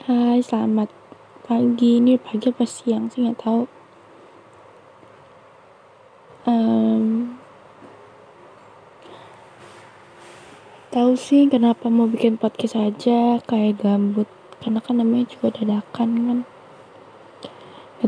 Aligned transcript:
Hai, 0.00 0.40
selamat 0.40 0.88
pagi. 1.44 2.00
Ini 2.00 2.16
pagi 2.16 2.48
apa 2.48 2.64
siang 2.64 3.12
sih 3.12 3.28
nggak 3.28 3.44
tahu. 3.44 3.68
Um, 6.48 7.36
tahu 10.88 11.12
sih 11.12 11.44
kenapa 11.44 11.92
mau 11.92 12.08
bikin 12.08 12.40
podcast 12.40 12.80
aja 12.80 13.36
kayak 13.44 13.84
gambut 13.84 14.24
karena 14.64 14.80
kan 14.80 14.96
namanya 14.96 15.28
juga 15.28 15.60
dadakan 15.60 16.10
kan 16.24 16.38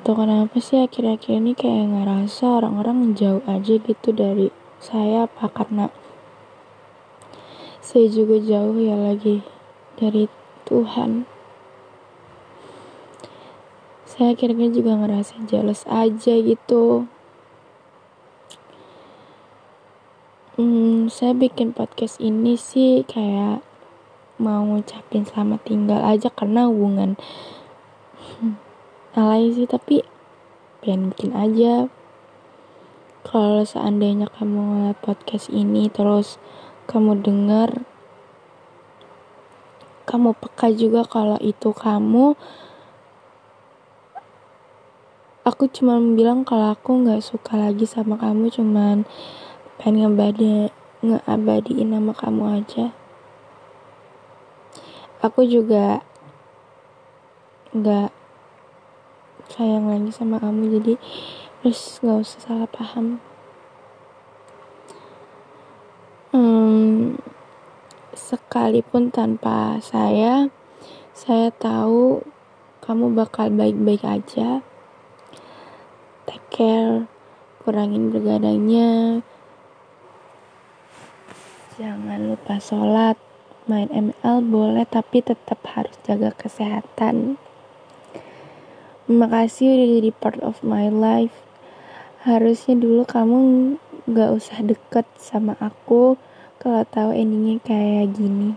tau 0.01 0.16
kenapa 0.16 0.57
sih 0.64 0.80
akhir-akhir 0.80 1.37
ini 1.37 1.53
kayak 1.53 1.93
ngerasa 1.93 2.64
orang-orang 2.64 3.12
jauh 3.12 3.45
aja 3.45 3.77
gitu 3.77 4.09
dari 4.16 4.48
saya 4.80 5.29
apa 5.29 5.53
karena 5.53 5.93
saya 7.85 8.09
juga 8.09 8.41
jauh 8.41 8.80
ya 8.80 8.96
lagi 8.96 9.45
dari 10.01 10.32
Tuhan 10.64 11.34
saya 14.14 14.39
akhirnya 14.39 14.71
juga 14.71 14.95
ngerasa 14.95 15.43
jealous 15.50 15.82
aja 15.91 16.39
gitu. 16.39 17.11
Hmm, 20.55 21.11
saya 21.11 21.35
bikin 21.35 21.75
podcast 21.75 22.22
ini 22.22 22.55
sih 22.55 23.03
kayak 23.11 23.58
mau 24.39 24.63
ngucapin 24.63 25.27
selamat 25.27 25.67
tinggal 25.67 25.99
aja 26.07 26.31
karena 26.31 26.71
hubungan 26.71 27.19
alay 29.19 29.50
sih 29.50 29.67
tapi 29.67 30.07
pengen 30.79 31.11
bikin 31.11 31.35
aja. 31.35 31.91
Kalau 33.27 33.67
seandainya 33.67 34.31
kamu 34.31 34.62
ngeliat 34.62 34.98
podcast 35.03 35.50
ini 35.50 35.91
terus 35.91 36.39
kamu 36.86 37.19
dengar 37.19 37.83
kamu 40.06 40.39
peka 40.39 40.70
juga 40.70 41.03
kalau 41.03 41.34
itu 41.42 41.75
kamu 41.75 42.39
aku 45.45 45.69
cuma 45.69 46.00
bilang 46.00 46.41
kalau 46.41 46.73
aku 46.73 47.05
nggak 47.05 47.20
suka 47.20 47.61
lagi 47.61 47.84
sama 47.84 48.17
kamu 48.17 48.48
cuman 48.48 49.05
pengen 49.77 50.09
ngebadi 50.09 50.73
ngeabadiin 51.05 51.92
nama 51.92 52.17
kamu 52.17 52.64
aja. 52.64 52.97
Aku 55.20 55.45
juga 55.45 56.00
nggak 57.77 58.09
sayang 59.53 59.92
lagi 59.92 60.09
sama 60.17 60.41
kamu 60.41 60.81
jadi 60.81 60.95
terus 61.61 62.00
nggak 62.00 62.25
usah 62.25 62.41
salah 62.41 62.69
paham. 62.72 63.20
Hmm, 66.33 67.20
sekalipun 68.17 69.12
tanpa 69.12 69.77
saya 69.84 70.48
saya 71.12 71.53
tahu 71.53 72.25
kamu 72.81 73.12
bakal 73.12 73.53
baik-baik 73.53 74.03
aja 74.09 74.65
care 76.53 77.08
kurangin 77.64 78.12
bergadangnya 78.12 79.20
jangan 81.75 82.31
lupa 82.31 82.62
sholat 82.62 83.19
main 83.64 83.89
ML 83.89 84.44
boleh 84.44 84.84
tapi 84.84 85.25
tetap 85.25 85.56
harus 85.72 85.97
jaga 86.05 86.36
kesehatan. 86.36 87.41
Makasih 89.08 89.72
udah 89.72 89.89
jadi 90.00 90.11
part 90.12 90.41
of 90.44 90.61
my 90.61 90.92
life. 90.92 91.33
Harusnya 92.28 92.77
dulu 92.77 93.09
kamu 93.09 93.38
gak 94.09 94.31
usah 94.36 94.61
deket 94.61 95.09
sama 95.16 95.56
aku 95.61 96.20
kalau 96.61 96.84
tahu 96.84 97.16
endingnya 97.16 97.61
kayak 97.64 98.12
gini. 98.12 98.56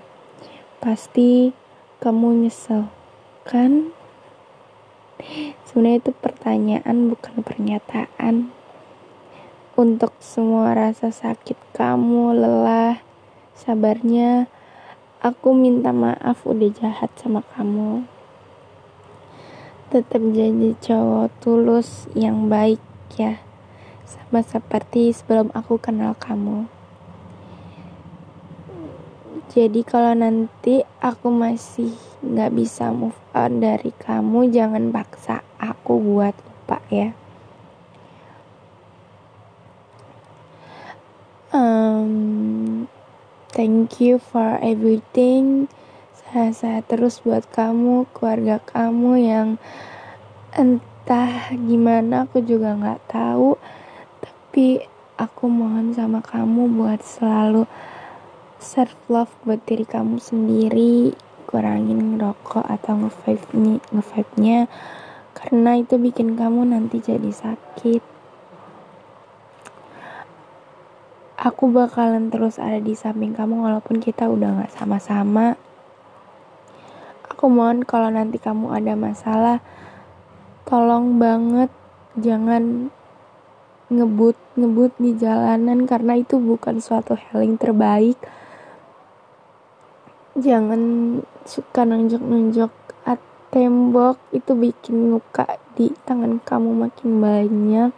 Pasti 0.84 1.56
kamu 2.04 2.48
nyesel 2.48 2.92
kan 3.48 3.96
sebenarnya 5.66 6.02
itu 6.06 6.12
pertanyaan 6.14 7.10
bukan 7.10 7.42
pernyataan. 7.42 8.54
Untuk 9.78 10.14
semua 10.22 10.74
rasa 10.74 11.14
sakit 11.14 11.58
kamu 11.78 12.34
lelah 12.34 13.02
sabarnya 13.54 14.50
aku 15.22 15.54
minta 15.54 15.94
maaf 15.94 16.46
udah 16.46 16.70
jahat 16.74 17.14
sama 17.18 17.46
kamu. 17.54 18.06
Tetap 19.94 20.22
jadi 20.34 20.76
cowok 20.78 21.30
tulus 21.42 22.10
yang 22.18 22.50
baik 22.50 22.82
ya 23.16 23.42
sama 24.08 24.44
seperti 24.44 25.12
sebelum 25.16 25.52
aku 25.56 25.80
kenal 25.80 26.16
kamu 26.16 26.77
jadi 29.48 29.80
kalau 29.88 30.12
nanti 30.12 30.84
aku 31.00 31.32
masih 31.32 31.96
nggak 32.20 32.52
bisa 32.52 32.92
move 32.92 33.16
on 33.32 33.64
dari 33.64 33.96
kamu, 33.96 34.52
jangan 34.52 34.92
paksa 34.92 35.40
aku 35.56 36.04
buat 36.04 36.36
lupa 36.36 36.84
ya. 36.92 37.16
Um, 41.56 42.92
thank 43.56 44.04
you 44.04 44.20
for 44.20 44.60
everything. 44.60 45.72
Saya 46.28 46.84
terus 46.84 47.24
buat 47.24 47.48
kamu, 47.48 48.12
keluarga 48.12 48.60
kamu 48.60 49.12
yang 49.16 49.48
entah 50.52 51.56
gimana 51.56 52.28
aku 52.28 52.44
juga 52.44 52.76
nggak 52.76 53.02
tahu. 53.08 53.56
Tapi 54.20 54.84
aku 55.16 55.48
mohon 55.48 55.96
sama 55.96 56.20
kamu 56.20 56.68
buat 56.76 57.00
selalu 57.00 57.64
self 58.58 58.98
love 59.08 59.34
buat 59.46 59.62
diri 59.70 59.86
kamu 59.86 60.18
sendiri 60.18 61.14
kurangin 61.48 62.20
rokok 62.20 62.66
atau 62.66 63.00
nge-vape 63.00 63.56
nge 63.56 64.24
nya 64.42 64.68
karena 65.38 65.78
itu 65.78 66.02
bikin 66.02 66.34
kamu 66.34 66.66
nanti 66.66 66.98
jadi 66.98 67.30
sakit. 67.30 68.02
Aku 71.38 71.70
bakalan 71.70 72.34
terus 72.34 72.58
ada 72.58 72.82
di 72.82 72.98
samping 72.98 73.38
kamu 73.38 73.62
walaupun 73.62 74.02
kita 74.02 74.26
udah 74.26 74.66
gak 74.66 74.74
sama-sama. 74.74 75.54
Aku 77.30 77.54
mohon 77.54 77.86
kalau 77.86 78.10
nanti 78.10 78.42
kamu 78.42 78.74
ada 78.74 78.98
masalah 78.98 79.62
tolong 80.66 81.22
banget 81.22 81.70
jangan 82.18 82.90
ngebut 83.94 84.36
ngebut 84.58 84.92
di 84.98 85.16
jalanan 85.16 85.86
karena 85.86 86.18
itu 86.18 86.42
bukan 86.42 86.82
suatu 86.82 87.16
hal 87.16 87.46
yang 87.46 87.56
terbaik 87.56 88.18
jangan 90.38 90.82
suka 91.44 91.82
nunjuk-nunjuk 91.84 92.70
tembok. 93.50 94.20
Itu 94.36 94.54
bikin 94.54 95.12
luka 95.12 95.58
di 95.74 95.92
tangan 96.06 96.40
kamu 96.44 96.70
makin 96.88 97.10
banyak. 97.18 97.92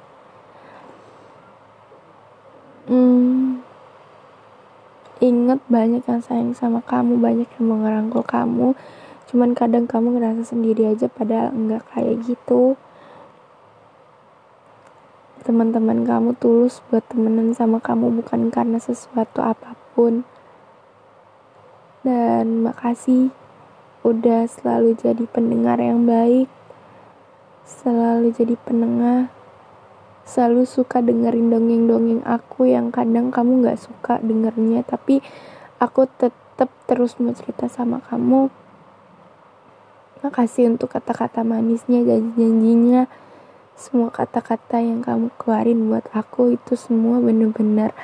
Hmm, 2.90 3.62
inget 5.22 5.62
banyak 5.70 6.02
yang 6.10 6.22
sayang 6.26 6.58
sama 6.58 6.82
kamu 6.82 7.22
banyak 7.22 7.46
yang 7.60 7.66
mau 7.70 7.78
ngerangkul 7.86 8.26
kamu. 8.26 8.74
Cuman 9.30 9.54
kadang 9.54 9.86
kamu 9.86 10.18
ngerasa 10.18 10.56
sendiri 10.56 10.90
aja 10.90 11.06
padahal 11.06 11.54
enggak 11.54 11.86
kayak 11.94 12.18
gitu. 12.26 12.74
Teman-teman 15.46 16.02
kamu 16.02 16.34
tulus 16.42 16.82
buat 16.90 17.06
temenan 17.06 17.54
sama 17.54 17.78
kamu 17.78 18.22
bukan 18.22 18.50
karena 18.50 18.82
sesuatu 18.82 19.46
apa 19.46 19.78
pun 19.94 20.26
dan 22.10 22.66
makasih 22.66 23.30
udah 24.02 24.50
selalu 24.50 24.98
jadi 24.98 25.30
pendengar 25.30 25.78
yang 25.78 26.10
baik 26.10 26.50
selalu 27.70 28.34
jadi 28.34 28.58
penengah 28.66 29.30
selalu 30.26 30.66
suka 30.66 31.06
dengerin 31.06 31.54
dongeng-dongeng 31.54 32.26
aku 32.26 32.66
yang 32.66 32.90
kadang 32.90 33.30
kamu 33.30 33.62
gak 33.62 33.78
suka 33.78 34.18
dengernya 34.26 34.82
tapi 34.82 35.22
aku 35.78 36.10
tetap 36.10 36.70
terus 36.90 37.18
mau 37.18 37.34
cerita 37.34 37.66
sama 37.66 37.98
kamu. 38.06 38.54
Makasih 40.20 40.76
untuk 40.76 40.92
kata-kata 40.92 41.48
manisnya 41.48 42.04
janji-janjinya. 42.04 43.08
Semua 43.80 44.12
kata-kata 44.12 44.84
yang 44.84 45.00
kamu 45.00 45.32
keluarin 45.40 45.88
buat 45.88 46.06
aku 46.12 46.60
itu 46.60 46.76
semua 46.76 47.24
bener-bener 47.24 47.96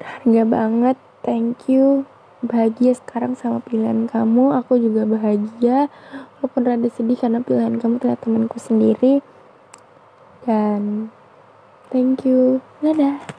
berharga 0.00 0.42
banget. 0.48 0.96
Thank 1.20 1.68
you 1.68 2.08
bahagia 2.44 2.94
sekarang 2.94 3.34
sama 3.34 3.62
pilihan 3.62 4.06
kamu. 4.10 4.54
Aku 4.62 4.78
juga 4.78 5.06
bahagia. 5.06 5.90
Walaupun 6.38 6.62
rada 6.66 6.88
sedih 6.90 7.18
karena 7.18 7.42
pilihan 7.42 7.78
kamu 7.78 7.98
ternyata 7.98 8.22
temanku 8.26 8.58
sendiri. 8.58 9.22
Dan 10.46 11.10
thank 11.90 12.22
you. 12.22 12.62
Dadah 12.82 13.37